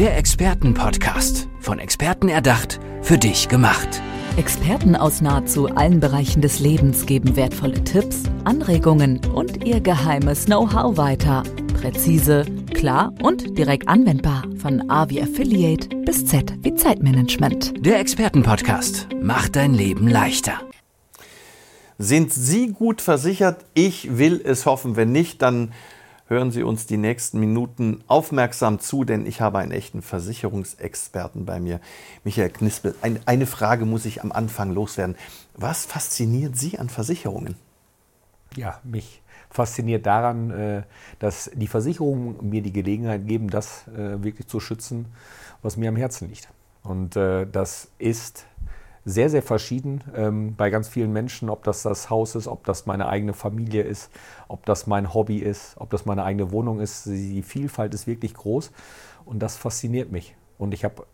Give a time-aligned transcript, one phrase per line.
[0.00, 1.46] Der Expertenpodcast.
[1.58, 4.00] Von Experten erdacht, für dich gemacht.
[4.38, 10.96] Experten aus nahezu allen Bereichen des Lebens geben wertvolle Tipps, Anregungen und ihr geheimes Know-how
[10.96, 11.42] weiter.
[11.78, 14.44] Präzise, klar und direkt anwendbar.
[14.56, 17.84] Von A wie Affiliate bis Z wie Zeitmanagement.
[17.84, 20.62] Der Expertenpodcast macht dein Leben leichter.
[21.98, 23.66] Sind Sie gut versichert?
[23.74, 24.96] Ich will es hoffen.
[24.96, 25.72] Wenn nicht, dann
[26.30, 31.58] hören Sie uns die nächsten Minuten aufmerksam zu, denn ich habe einen echten Versicherungsexperten bei
[31.58, 31.80] mir,
[32.24, 32.94] Michael Knispel.
[33.26, 35.16] eine Frage muss ich am Anfang loswerden.
[35.54, 37.56] Was fasziniert Sie an Versicherungen?
[38.56, 39.20] Ja, mich
[39.50, 40.82] fasziniert daran, äh,
[41.18, 45.06] dass die Versicherungen mir die Gelegenheit geben, das äh, wirklich zu schützen,
[45.62, 46.48] was mir am Herzen liegt.
[46.84, 48.46] Und äh, das ist
[49.04, 52.86] sehr, sehr verschieden ähm, bei ganz vielen Menschen, ob das das Haus ist, ob das
[52.86, 54.10] meine eigene Familie ist,
[54.48, 57.06] ob das mein Hobby ist, ob das meine eigene Wohnung ist.
[57.06, 58.70] Die Vielfalt ist wirklich groß
[59.24, 60.36] und das fasziniert mich.
[60.58, 61.06] Und ich habe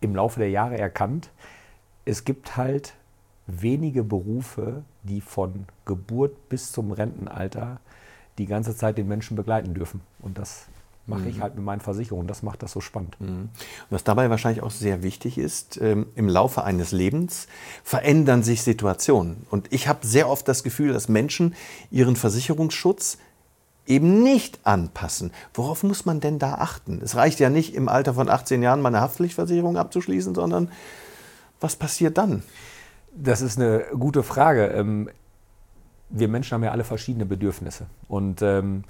[0.00, 1.30] im Laufe der Jahre erkannt,
[2.04, 2.94] es gibt halt
[3.46, 7.80] wenige Berufe, die von Geburt bis zum Rentenalter
[8.38, 10.00] die ganze Zeit den Menschen begleiten dürfen.
[10.20, 10.68] Und das
[11.06, 11.28] mache mhm.
[11.28, 12.26] ich halt mit meinen Versicherungen.
[12.26, 13.20] Das macht das so spannend.
[13.20, 13.48] Mhm.
[13.90, 17.48] Was dabei wahrscheinlich auch sehr wichtig ist, ähm, im Laufe eines Lebens
[17.82, 19.46] verändern sich Situationen.
[19.50, 21.54] Und ich habe sehr oft das Gefühl, dass Menschen
[21.90, 23.18] ihren Versicherungsschutz
[23.86, 25.32] eben nicht anpassen.
[25.54, 27.00] Worauf muss man denn da achten?
[27.02, 30.70] Es reicht ja nicht, im Alter von 18 Jahren meine Haftpflichtversicherung abzuschließen, sondern
[31.60, 32.42] was passiert dann?
[33.14, 34.66] Das ist eine gute Frage.
[34.68, 35.10] Ähm,
[36.08, 37.86] wir Menschen haben ja alle verschiedene Bedürfnisse.
[38.08, 38.84] Und ähm,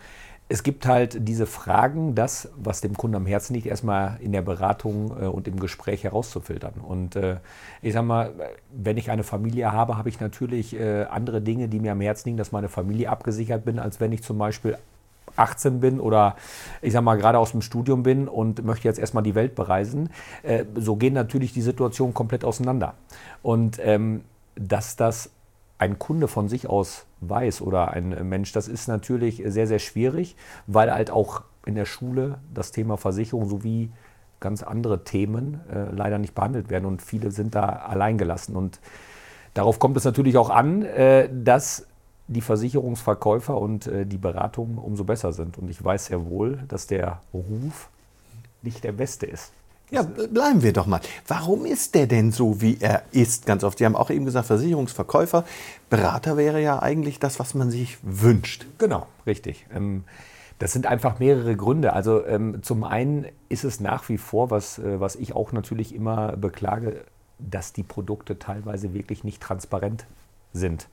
[0.49, 4.43] es gibt halt diese Fragen, das, was dem Kunden am Herzen liegt, erstmal in der
[4.43, 6.75] Beratung äh, und im Gespräch herauszufiltern.
[6.87, 7.37] Und äh,
[7.81, 8.33] ich sag mal,
[8.71, 12.29] wenn ich eine Familie habe, habe ich natürlich äh, andere Dinge, die mir am Herzen
[12.29, 14.77] liegen, dass meine Familie abgesichert bin, als wenn ich zum Beispiel
[15.37, 16.37] 18 bin oder
[16.83, 20.11] ich sag mal gerade aus dem Studium bin und möchte jetzt erstmal die Welt bereisen.
[20.75, 22.93] So gehen natürlich die Situationen komplett auseinander.
[23.41, 24.25] Und ähm,
[24.57, 25.31] dass das
[25.83, 30.37] ein Kunde von sich aus weiß oder ein Mensch, das ist natürlich sehr, sehr schwierig,
[30.69, 33.91] weil halt auch in der Schule das Thema Versicherung sowie
[34.39, 38.55] ganz andere Themen äh, leider nicht behandelt werden und viele sind da alleingelassen.
[38.55, 38.79] Und
[39.55, 41.87] darauf kommt es natürlich auch an, äh, dass
[42.29, 45.59] die Versicherungsverkäufer und äh, die Beratungen umso besser sind.
[45.59, 47.89] Und ich weiß sehr wohl, dass der Ruf
[48.63, 49.53] nicht der beste ist.
[49.93, 51.03] Ja, bleiben wir doch mal.
[51.29, 53.45] Warum ist der denn so, wie er ist?
[53.45, 53.77] Ganz oft.
[53.77, 55.45] Sie haben auch eben gesagt, Versicherungsverkäufer.
[55.91, 58.65] Berater wäre ja eigentlich das, was man sich wünscht.
[58.79, 59.67] Genau, richtig.
[59.71, 60.05] Ähm,
[60.59, 61.93] das sind einfach mehrere Gründe.
[61.93, 65.95] Also ähm, zum einen ist es nach wie vor, was, äh, was ich auch natürlich
[65.95, 67.05] immer beklage,
[67.39, 70.07] dass die Produkte teilweise wirklich nicht transparent
[70.55, 70.89] sind.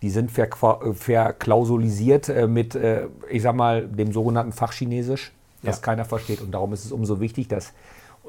[0.00, 5.32] Die sind verklausulisiert äh, mit, äh, ich sag mal, dem sogenannten Fachchinesisch,
[5.62, 5.82] das ja.
[5.82, 6.40] keiner versteht.
[6.40, 7.74] Und darum ist es umso wichtig, dass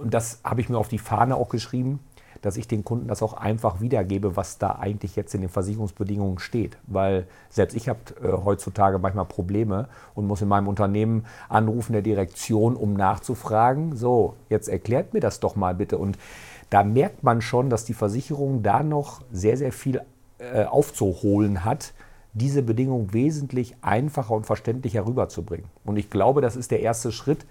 [0.01, 1.99] und das habe ich mir auf die Fahne auch geschrieben,
[2.41, 6.39] dass ich den Kunden das auch einfach wiedergebe, was da eigentlich jetzt in den Versicherungsbedingungen
[6.39, 6.77] steht.
[6.87, 12.01] Weil selbst ich habe äh, heutzutage manchmal Probleme und muss in meinem Unternehmen anrufen der
[12.01, 15.97] Direktion, um nachzufragen, so, jetzt erklärt mir das doch mal bitte.
[15.97, 16.17] Und
[16.69, 20.01] da merkt man schon, dass die Versicherung da noch sehr, sehr viel
[20.37, 21.93] äh, aufzuholen hat,
[22.33, 25.65] diese Bedingungen wesentlich einfacher und verständlicher rüberzubringen.
[25.83, 27.45] Und ich glaube, das ist der erste Schritt,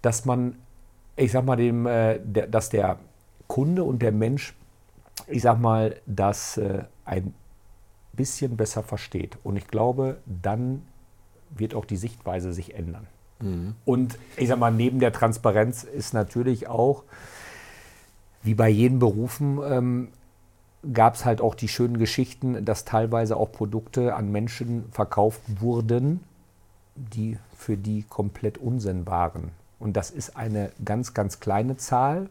[0.00, 0.56] dass man
[1.16, 2.98] ich sag mal, dem, äh, der, dass der
[3.46, 4.54] Kunde und der Mensch,
[5.26, 7.34] ich sag mal, das äh, ein
[8.12, 9.38] bisschen besser versteht.
[9.42, 10.82] Und ich glaube, dann
[11.50, 13.06] wird auch die Sichtweise sich ändern.
[13.40, 13.74] Mhm.
[13.84, 17.04] Und ich sag mal, neben der Transparenz ist natürlich auch,
[18.42, 20.08] wie bei jedem Berufen, ähm,
[20.92, 26.20] gab es halt auch die schönen Geschichten, dass teilweise auch Produkte an Menschen verkauft wurden,
[26.94, 29.50] die für die komplett Unsinn waren.
[29.78, 32.28] Und das ist eine ganz, ganz kleine Zahl,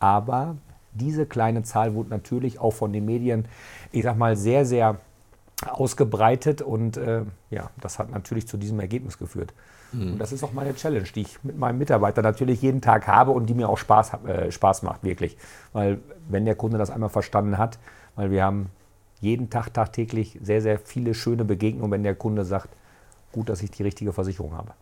[0.00, 0.56] aber
[0.92, 3.46] diese kleine Zahl wurde natürlich auch von den Medien,
[3.90, 4.98] ich sag mal, sehr, sehr
[5.66, 9.52] ausgebreitet und äh, ja, das hat natürlich zu diesem Ergebnis geführt.
[9.92, 10.12] Mhm.
[10.12, 13.30] Und das ist auch meine Challenge, die ich mit meinem Mitarbeiter natürlich jeden Tag habe
[13.30, 15.36] und die mir auch Spaß, äh, Spaß macht, wirklich.
[15.72, 17.78] Weil wenn der Kunde das einmal verstanden hat,
[18.16, 18.70] weil wir haben
[19.20, 22.68] jeden Tag tagtäglich sehr, sehr viele schöne Begegnungen, wenn der Kunde sagt,
[23.32, 24.72] gut, dass ich die richtige Versicherung habe.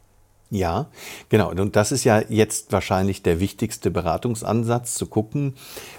[0.53, 0.89] Ja,
[1.31, 1.51] genau.
[1.51, 5.55] Und das ist ja jetzt wahrscheinlich der wichtigste Beratungsansatz, zu gucken,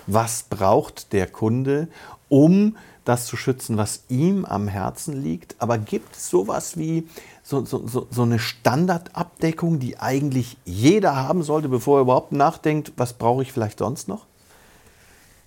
[0.06, 1.88] was braucht der Kunde,
[2.30, 5.56] um das zu schützen, was ihm am Herzen liegt.
[5.58, 7.08] Aber gibt es sowas wie
[7.42, 12.94] so, so, so, so eine Standardabdeckung, die eigentlich jeder haben sollte, bevor er überhaupt nachdenkt,
[12.96, 14.28] was brauche ich vielleicht sonst noch?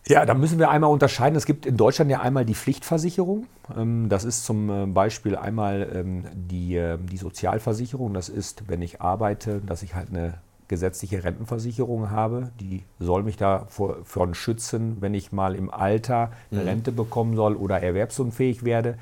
[0.09, 1.37] Ja, da müssen wir einmal unterscheiden.
[1.37, 3.47] Es gibt in Deutschland ja einmal die Pflichtversicherung.
[3.77, 8.15] Ähm, das ist zum äh, Beispiel einmal ähm, die, ähm, die Sozialversicherung.
[8.15, 10.35] Das ist, wenn ich arbeite, dass ich halt eine
[10.69, 12.51] gesetzliche Rentenversicherung habe.
[12.61, 16.69] Die soll mich davon schützen, wenn ich mal im Alter eine mhm.
[16.69, 18.97] Rente bekommen soll oder erwerbsunfähig werde.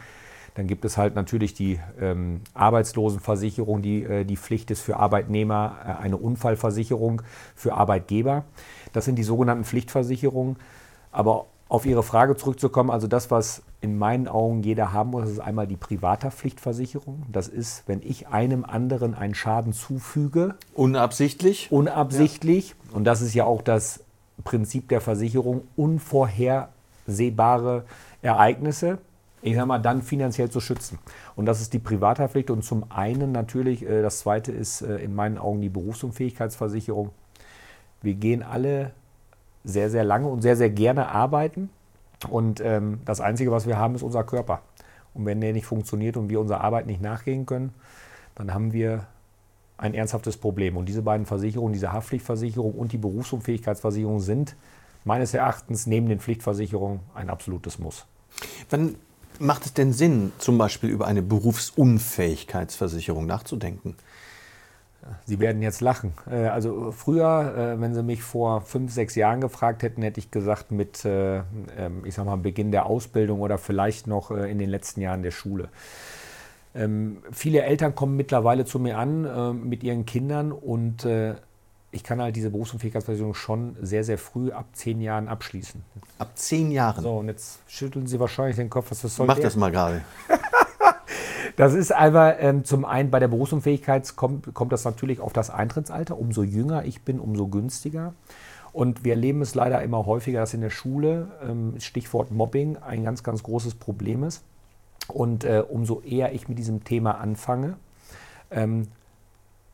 [0.54, 5.76] Dann gibt es halt natürlich die ähm, Arbeitslosenversicherung, die äh, die Pflicht ist für Arbeitnehmer,
[5.84, 7.22] äh, eine Unfallversicherung
[7.56, 8.44] für Arbeitgeber.
[8.92, 10.56] Das sind die sogenannten Pflichtversicherungen.
[11.14, 15.40] Aber auf Ihre Frage zurückzukommen, also das, was in meinen Augen jeder haben muss, ist
[15.40, 17.22] einmal die Privathaftpflichtversicherung.
[17.30, 20.54] Das ist, wenn ich einem anderen einen Schaden zufüge.
[20.74, 21.72] Unabsichtlich?
[21.72, 22.70] Unabsichtlich.
[22.70, 22.96] Ja.
[22.96, 24.00] Und das ist ja auch das
[24.42, 27.84] Prinzip der Versicherung, unvorhersehbare
[28.20, 28.98] Ereignisse
[29.44, 30.98] ich sag mal, dann finanziell zu schützen.
[31.36, 32.50] Und das ist die Privathaftpflicht.
[32.50, 37.10] Und zum einen natürlich, äh, das zweite ist äh, in meinen Augen die Berufsunfähigkeitsversicherung.
[38.00, 38.92] Wir gehen alle
[39.64, 41.70] sehr, sehr lange und sehr, sehr gerne arbeiten.
[42.28, 44.62] Und ähm, das Einzige, was wir haben, ist unser Körper.
[45.14, 47.72] Und wenn der nicht funktioniert und wir unserer Arbeit nicht nachgehen können,
[48.34, 49.06] dann haben wir
[49.76, 50.76] ein ernsthaftes Problem.
[50.76, 54.56] Und diese beiden Versicherungen, diese Haftpflichtversicherung und die Berufsunfähigkeitsversicherung sind
[55.04, 58.06] meines Erachtens neben den Pflichtversicherungen ein absolutes Muss.
[58.70, 58.96] Wann
[59.40, 63.96] Macht es denn Sinn, zum Beispiel über eine Berufsunfähigkeitsversicherung nachzudenken?
[65.24, 66.12] Sie werden jetzt lachen.
[66.30, 70.30] Äh, also früher, äh, wenn Sie mich vor fünf, sechs Jahren gefragt hätten, hätte ich
[70.30, 71.38] gesagt mit, äh,
[71.76, 75.30] ähm, ich sag mal, Beginn der Ausbildung oder vielleicht noch in den letzten Jahren der
[75.30, 75.68] Schule.
[76.74, 81.06] Ähm, viele Eltern kommen mittlerweile zu mir an mit ihren Kindern und
[81.94, 85.82] ich kann halt diese Berufsunfähigkeitsversicherung schon sehr, sehr früh ab zehn Jahren abschließen.
[86.18, 87.02] Ab zehn Jahren?
[87.02, 89.26] So, und jetzt schütteln Sie wahrscheinlich den Kopf, was das soll.
[89.26, 89.44] Mach der?
[89.44, 90.02] das mal gerade.
[91.56, 95.50] das ist aber ähm, zum einen bei der Berufsunfähigkeit kommt, kommt das natürlich auf das
[95.50, 96.18] Eintrittsalter.
[96.18, 98.14] Umso jünger ich bin, umso günstiger.
[98.72, 103.04] Und wir erleben es leider immer häufiger, dass in der Schule, ähm, Stichwort Mobbing, ein
[103.04, 104.42] ganz, ganz großes Problem ist.
[105.06, 107.76] Und äh, umso eher ich mit diesem Thema anfange,
[108.50, 108.88] ähm,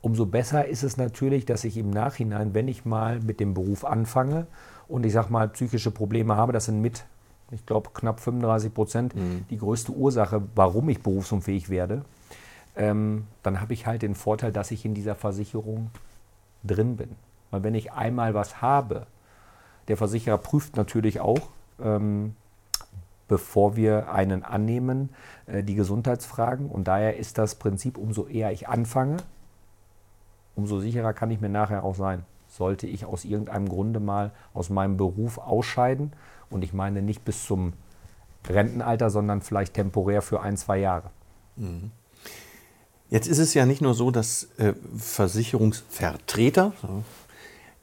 [0.03, 3.85] umso besser ist es natürlich, dass ich im Nachhinein, wenn ich mal mit dem Beruf
[3.85, 4.47] anfange
[4.89, 7.05] und ich sage mal psychische Probleme habe, das sind mit,
[7.51, 9.45] ich glaube, knapp 35 Prozent mhm.
[9.51, 12.05] die größte Ursache, warum ich berufsunfähig werde,
[12.77, 15.91] ähm, dann habe ich halt den Vorteil, dass ich in dieser Versicherung
[16.63, 17.17] drin bin.
[17.51, 19.07] Weil wenn ich einmal was habe,
[19.89, 21.49] der Versicherer prüft natürlich auch,
[21.83, 22.37] ähm,
[23.29, 25.11] bevor wir einen annehmen,
[25.47, 26.69] äh, die Gesundheitsfragen.
[26.69, 29.19] Und daher ist das Prinzip, umso eher ich anfange,
[30.57, 32.25] umso sicherer kann ich mir nachher auch sein.
[32.51, 36.13] Sollte ich aus irgendeinem Grunde mal aus meinem Beruf ausscheiden
[36.51, 37.73] und ich meine nicht bis zum
[38.49, 41.11] Rentenalter, sondern vielleicht temporär für ein, zwei Jahre.
[41.57, 41.93] Mhm.
[43.09, 46.73] Jetzt ist es ja nicht nur so, dass äh, Versicherungsvertreter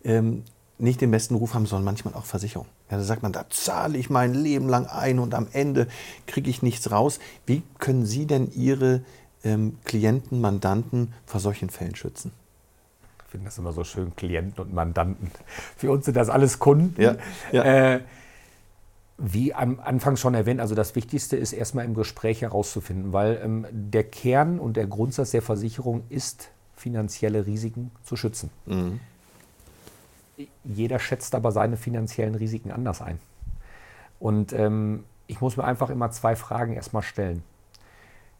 [0.03, 0.43] ähm,
[0.77, 2.71] nicht den besten Ruf haben, sondern manchmal auch Versicherungen.
[2.89, 5.87] Ja, da sagt man, da zahle ich mein Leben lang ein und am Ende
[6.27, 7.19] kriege ich nichts raus.
[7.45, 9.01] Wie können Sie denn Ihre
[9.43, 12.31] ähm, Klienten, Mandanten vor solchen Fällen schützen?
[13.27, 15.31] Ich finde das immer so schön, Klienten und Mandanten.
[15.75, 17.00] Für uns sind das alles Kunden.
[17.00, 17.18] Ja,
[17.51, 17.95] ja.
[17.95, 18.00] Äh,
[19.18, 23.65] wie am Anfang schon erwähnt, also das Wichtigste ist erstmal im Gespräch herauszufinden, weil ähm,
[23.71, 28.50] der Kern und der Grundsatz der Versicherung ist, finanzielle Risiken zu schützen.
[28.65, 29.01] Mhm.
[30.63, 33.19] Jeder schätzt aber seine finanziellen Risiken anders ein.
[34.19, 37.44] Und ähm, ich muss mir einfach immer zwei Fragen erstmal stellen.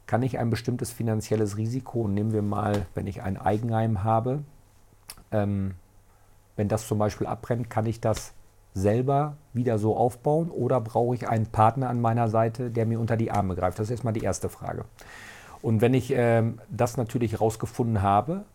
[0.06, 4.44] Kann ich ein bestimmtes finanzielles Risiko, nehmen wir mal, wenn ich ein Eigenheim habe,
[5.32, 5.76] ähm,
[6.56, 8.34] wenn das zum Beispiel abbrennt, kann ich das
[8.74, 13.18] selber wieder so aufbauen oder brauche ich einen Partner an meiner Seite, der mir unter
[13.18, 13.80] die Arme greift?
[13.80, 14.86] Das ist erstmal die erste Frage.
[15.62, 18.46] Und wenn ich ähm, das natürlich herausgefunden habe,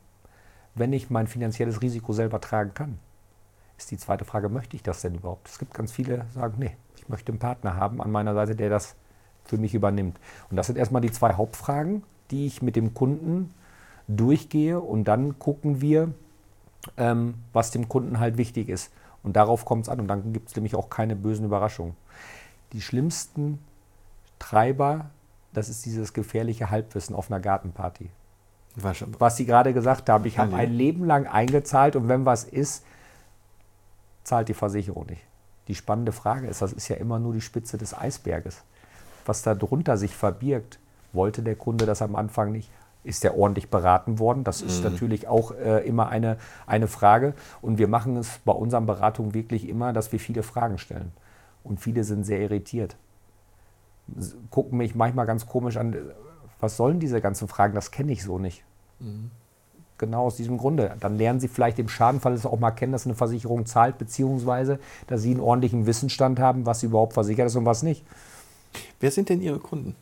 [0.74, 2.98] wenn ich mein finanzielles Risiko selber tragen kann,
[3.76, 5.48] ist die zweite Frage, möchte ich das denn überhaupt?
[5.48, 8.54] Es gibt ganz viele, die sagen, nee, ich möchte einen Partner haben an meiner Seite,
[8.54, 8.94] der das
[9.44, 10.18] für mich übernimmt.
[10.50, 13.52] Und das sind erstmal die zwei Hauptfragen, die ich mit dem Kunden
[14.06, 16.12] durchgehe und dann gucken wir,
[16.96, 18.92] ähm, was dem Kunden halt wichtig ist.
[19.22, 21.94] Und darauf kommt es an und dann gibt es nämlich auch keine bösen Überraschungen.
[22.72, 23.58] Die schlimmsten
[24.38, 25.10] Treiber,
[25.52, 28.10] das ist dieses gefährliche Halbwissen auf einer Gartenparty.
[28.74, 32.84] Was Sie gerade gesagt haben, ich habe ein Leben lang eingezahlt und wenn was ist,
[34.24, 35.22] zahlt die Versicherung nicht.
[35.68, 38.62] Die spannende Frage ist, das ist ja immer nur die Spitze des Eisberges.
[39.26, 40.78] Was da drunter sich verbirgt,
[41.12, 42.70] wollte der Kunde das am Anfang nicht,
[43.04, 44.44] ist er ordentlich beraten worden?
[44.44, 44.90] Das ist mhm.
[44.90, 47.34] natürlich auch äh, immer eine, eine Frage.
[47.60, 51.12] Und wir machen es bei unseren Beratungen wirklich immer, dass wir viele Fragen stellen.
[51.64, 52.96] Und viele sind sehr irritiert.
[54.50, 55.96] Gucken mich manchmal ganz komisch an,
[56.60, 57.74] was sollen diese ganzen Fragen?
[57.74, 58.64] Das kenne ich so nicht.
[59.00, 59.30] Mhm.
[59.98, 60.96] Genau aus diesem Grunde.
[61.00, 64.78] Dann lernen Sie vielleicht im Schadenfall es auch mal kennen, dass eine Versicherung zahlt, beziehungsweise
[65.06, 68.04] dass Sie einen ordentlichen Wissensstand haben, was überhaupt versichert ist und was nicht.
[69.00, 69.94] Wer sind denn Ihre Kunden?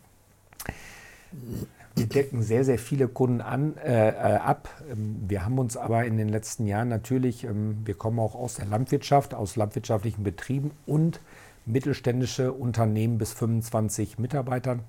[2.01, 4.69] Wir decken sehr, sehr viele Kunden an, äh, äh, ab.
[4.91, 8.55] Ähm, wir haben uns aber in den letzten Jahren natürlich, ähm, wir kommen auch aus
[8.55, 11.21] der Landwirtschaft, aus landwirtschaftlichen Betrieben und
[11.67, 14.83] mittelständische Unternehmen bis 25 Mitarbeitern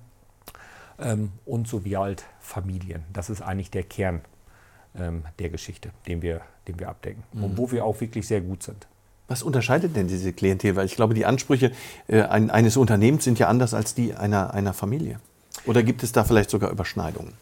[0.98, 3.02] ähm, und sowie halt Familien.
[3.12, 4.20] Das ist eigentlich der Kern
[4.94, 7.44] der Geschichte, den wir, den wir abdecken mhm.
[7.44, 8.86] und wo wir auch wirklich sehr gut sind.
[9.26, 10.76] Was unterscheidet denn diese Klientel?
[10.76, 11.72] Weil ich glaube, die Ansprüche
[12.08, 15.18] äh, ein, eines Unternehmens sind ja anders als die einer, einer Familie.
[15.66, 17.34] Oder gibt es da vielleicht sogar Überschneidungen?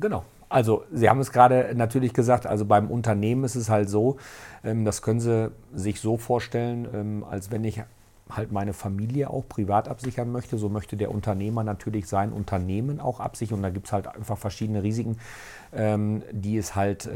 [0.00, 0.24] Genau.
[0.48, 4.18] Also Sie haben es gerade natürlich gesagt, also beim Unternehmen ist es halt so,
[4.62, 7.82] ähm, das können Sie sich so vorstellen, ähm, als wenn ich
[8.30, 13.20] halt meine Familie auch privat absichern möchte, so möchte der Unternehmer natürlich sein Unternehmen auch
[13.20, 13.56] absichern.
[13.58, 15.18] Und da gibt es halt einfach verschiedene Risiken,
[15.72, 17.08] ähm, die es halt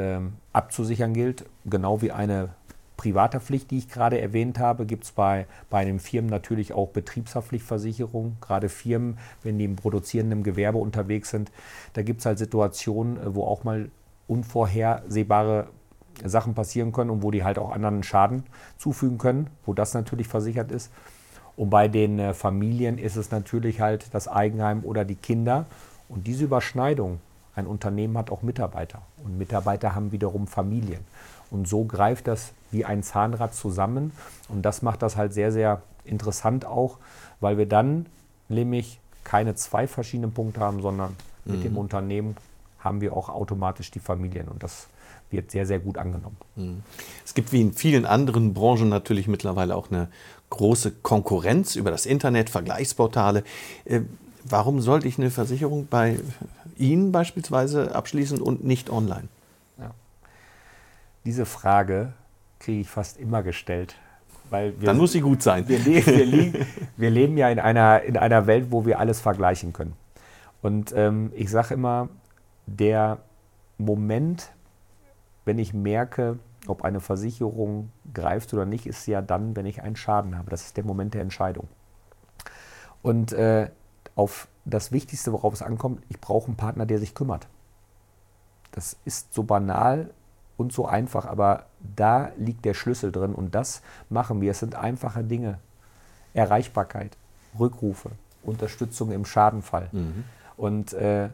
[0.52, 1.44] abzusichern gilt.
[1.64, 2.50] Genau wie eine
[2.98, 6.88] private Pflicht, die ich gerade erwähnt habe, gibt es bei, bei den Firmen natürlich auch
[6.88, 8.36] Betriebshaftpflichtversicherung.
[8.42, 11.50] Gerade Firmen, wenn die im produzierenden Gewerbe unterwegs sind,
[11.94, 13.90] da gibt es halt Situationen, äh, wo auch mal
[14.26, 15.68] unvorhersehbare
[16.24, 18.42] Sachen passieren können und wo die halt auch anderen Schaden
[18.76, 20.92] zufügen können, wo das natürlich versichert ist.
[21.56, 25.66] Und bei den äh, Familien ist es natürlich halt das Eigenheim oder die Kinder.
[26.08, 27.20] Und diese Überschneidung,
[27.58, 31.00] ein Unternehmen hat auch Mitarbeiter und Mitarbeiter haben wiederum Familien.
[31.50, 34.12] Und so greift das wie ein Zahnrad zusammen.
[34.48, 36.98] Und das macht das halt sehr, sehr interessant auch,
[37.40, 38.06] weil wir dann
[38.48, 41.52] nämlich keine zwei verschiedenen Punkte haben, sondern mhm.
[41.52, 41.78] mit dem mhm.
[41.78, 42.36] Unternehmen
[42.78, 44.48] haben wir auch automatisch die Familien.
[44.48, 44.86] Und das
[45.30, 46.36] wird sehr, sehr gut angenommen.
[46.56, 46.82] Mhm.
[47.24, 50.08] Es gibt wie in vielen anderen Branchen natürlich mittlerweile auch eine
[50.50, 53.42] große Konkurrenz über das Internet, Vergleichsportale.
[54.50, 56.18] Warum sollte ich eine Versicherung bei
[56.76, 59.28] Ihnen beispielsweise abschließen und nicht online?
[59.78, 59.90] Ja.
[61.24, 62.12] Diese Frage
[62.58, 63.96] kriege ich fast immer gestellt.
[64.50, 65.68] Weil wir, Dann muss sie gut sein.
[65.68, 69.72] Wir, leben, wir, wir leben ja in einer, in einer Welt, wo wir alles vergleichen
[69.72, 69.94] können.
[70.62, 72.08] Und ähm, ich sage immer,
[72.66, 73.18] der
[73.76, 74.50] Moment,
[75.44, 79.96] wenn ich merke, ob eine Versicherung greift oder nicht, ist ja dann, wenn ich einen
[79.96, 80.50] Schaden habe.
[80.50, 81.68] Das ist der Moment der Entscheidung.
[83.02, 83.70] Und äh,
[84.18, 87.46] auf das Wichtigste, worauf es ankommt, ich brauche einen Partner, der sich kümmert.
[88.72, 90.10] Das ist so banal
[90.56, 94.50] und so einfach, aber da liegt der Schlüssel drin und das machen wir.
[94.50, 95.58] Es sind einfache Dinge.
[96.34, 97.16] Erreichbarkeit,
[97.58, 98.10] Rückrufe,
[98.42, 99.88] Unterstützung im Schadenfall.
[99.92, 100.24] Mhm.
[100.56, 101.28] Und äh,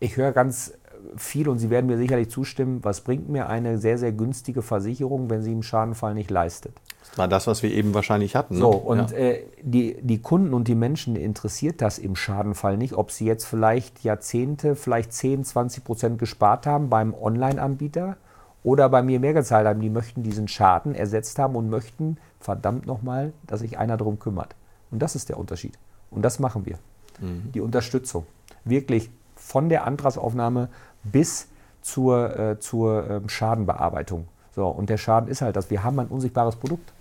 [0.00, 0.72] ich höre ganz
[1.16, 5.30] viel und Sie werden mir sicherlich zustimmen, was bringt mir eine sehr, sehr günstige Versicherung,
[5.30, 6.72] wenn sie im Schadenfall nicht leistet?
[7.08, 8.54] Das war das, was wir eben wahrscheinlich hatten.
[8.54, 8.60] Ne?
[8.60, 9.16] So, und ja.
[9.16, 13.44] äh, die, die Kunden und die Menschen interessiert das im Schadenfall nicht, ob sie jetzt
[13.44, 18.16] vielleicht Jahrzehnte, vielleicht 10, 20 Prozent gespart haben beim Online-Anbieter
[18.62, 19.80] oder bei mir mehr gezahlt haben.
[19.80, 24.54] Die möchten diesen Schaden ersetzt haben und möchten, verdammt nochmal, dass sich einer darum kümmert.
[24.90, 25.78] Und das ist der Unterschied.
[26.10, 26.78] Und das machen wir.
[27.20, 27.52] Mhm.
[27.52, 28.26] Die Unterstützung.
[28.64, 30.68] Wirklich von der Antragsaufnahme
[31.04, 31.48] bis
[31.82, 34.28] zur, äh, zur äh, Schadenbearbeitung.
[34.54, 35.70] So, und der Schaden ist halt das.
[35.70, 36.92] Wir haben ein unsichtbares Produkt.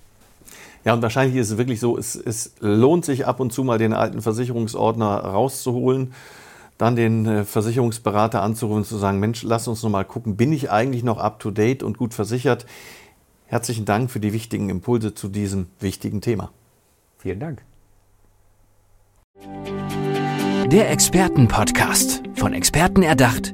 [0.84, 3.78] Ja, und wahrscheinlich ist es wirklich so, es, es lohnt sich ab und zu mal
[3.78, 6.14] den alten Versicherungsordner rauszuholen,
[6.78, 10.52] dann den äh, Versicherungsberater anzurufen und zu sagen, Mensch, lass uns noch mal gucken, bin
[10.52, 12.66] ich eigentlich noch up-to-date und gut versichert?
[13.46, 16.52] Herzlichen Dank für die wichtigen Impulse zu diesem wichtigen Thema.
[17.20, 17.62] Vielen Dank.
[20.72, 23.54] Der Expertenpodcast, von Experten erdacht,